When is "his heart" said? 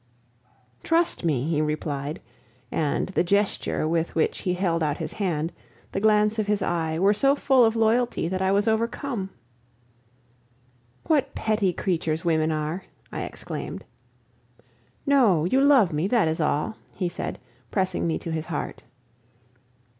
18.31-18.81